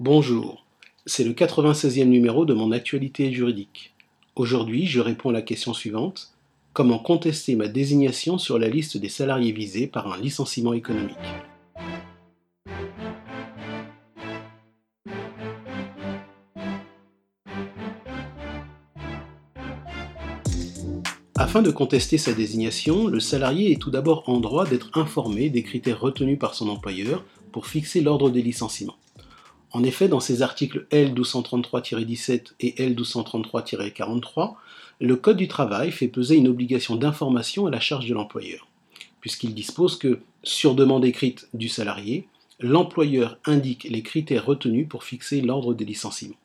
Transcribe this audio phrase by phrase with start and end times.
[0.00, 0.66] Bonjour,
[1.06, 3.94] c'est le 96e numéro de mon actualité juridique.
[4.34, 6.34] Aujourd'hui, je réponds à la question suivante.
[6.72, 11.14] Comment contester ma désignation sur la liste des salariés visés par un licenciement économique?
[21.36, 25.62] Afin de contester sa désignation, le salarié est tout d'abord en droit d'être informé des
[25.62, 28.96] critères retenus par son employeur pour fixer l'ordre des licenciements.
[29.74, 34.54] En effet, dans ces articles L1233-17 et L1233-43,
[35.00, 38.68] le Code du travail fait peser une obligation d'information à la charge de l'employeur,
[39.20, 42.28] puisqu'il dispose que, sur demande écrite du salarié,
[42.60, 46.36] l'employeur indique les critères retenus pour fixer l'ordre des licenciements.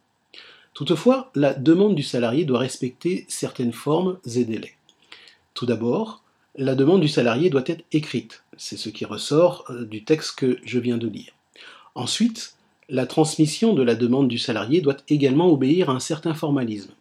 [0.74, 4.74] Toutefois, la demande du salarié doit respecter certaines formes et délais.
[5.54, 6.24] Tout d'abord,
[6.56, 8.44] la demande du salarié doit être écrite.
[8.58, 11.34] C'est ce qui ressort euh, du texte que je viens de lire.
[11.94, 12.56] Ensuite,
[12.90, 16.92] la transmission de la demande du salarié doit également obéir à un certain formalisme.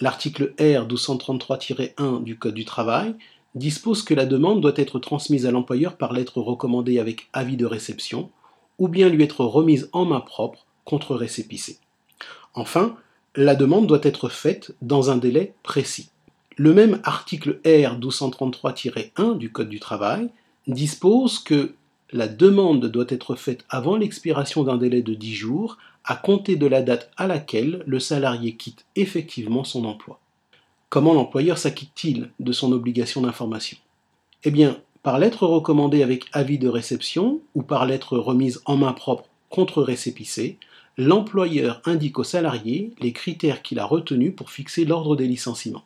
[0.00, 3.14] L'article R 1233-1 du Code du travail
[3.54, 7.66] dispose que la demande doit être transmise à l'employeur par lettre recommandée avec avis de
[7.66, 8.30] réception,
[8.78, 11.78] ou bien lui être remise en main propre contre récépissé.
[12.54, 12.96] Enfin,
[13.34, 16.10] la demande doit être faite dans un délai précis.
[16.56, 20.30] Le même article R 1233-1 du Code du travail
[20.66, 21.74] dispose que
[22.12, 26.66] la demande doit être faite avant l'expiration d'un délai de 10 jours à compter de
[26.66, 30.18] la date à laquelle le salarié quitte effectivement son emploi.
[30.88, 33.76] Comment l'employeur s'acquitte-t-il de son obligation d'information?
[34.44, 38.92] Eh bien, par lettre recommandée avec avis de réception ou par lettre remise en main
[38.92, 40.56] propre contre récépissé,
[40.96, 45.84] l'employeur indique au salarié les critères qu'il a retenus pour fixer l'ordre des licenciements.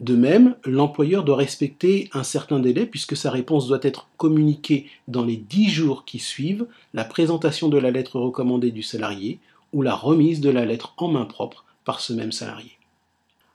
[0.00, 5.24] De même, l'employeur doit respecter un certain délai puisque sa réponse doit être communiquée dans
[5.24, 9.38] les 10 jours qui suivent la présentation de la lettre recommandée du salarié
[9.74, 12.72] ou la remise de la lettre en main propre par ce même salarié.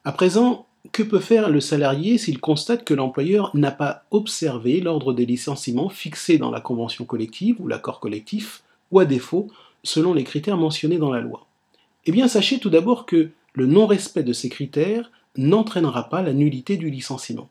[0.03, 5.13] À présent, que peut faire le salarié s'il constate que l'employeur n'a pas observé l'ordre
[5.13, 8.61] des licenciements fixé dans la convention collective ou l'accord collectif,
[8.91, 9.47] ou à défaut,
[9.83, 11.47] selon les critères mentionnés dans la loi?
[12.05, 16.77] Eh bien, sachez tout d'abord que le non-respect de ces critères n'entraînera pas la nullité
[16.77, 17.49] du licenciement.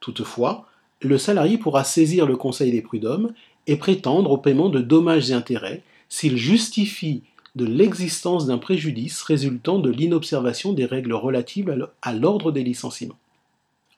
[0.00, 0.66] Toutefois,
[1.00, 3.32] le salarié pourra saisir le Conseil des prud'hommes
[3.66, 7.22] et prétendre au paiement de dommages et intérêts s'il justifie
[7.54, 13.18] de l'existence d'un préjudice résultant de l'inobservation des règles relatives à l'ordre des licenciements.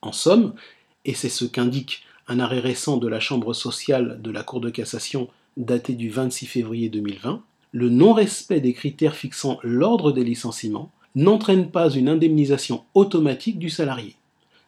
[0.02, 0.54] En somme,
[1.04, 4.70] et c'est ce qu'indique un arrêt récent de la Chambre sociale de la Cour de
[4.70, 7.42] cassation daté du 26 février 2020,
[7.72, 14.14] le non-respect des critères fixant l'ordre des licenciements n'entraîne pas une indemnisation automatique du salarié.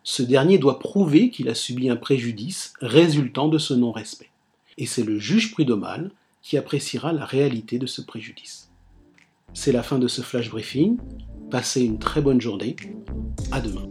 [0.03, 4.31] Ce dernier doit prouver qu'il a subi un préjudice résultant de ce non-respect.
[4.79, 6.11] Et c'est le juge prud'homal
[6.43, 8.71] qui appréciera la réalité de ce préjudice.
[9.53, 10.97] C'est la fin de ce flash briefing.
[11.51, 12.77] Passez une très bonne journée.
[13.53, 13.91] À demain.